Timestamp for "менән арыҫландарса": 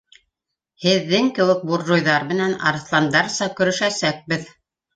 2.33-3.53